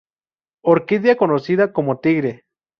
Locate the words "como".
1.73-1.99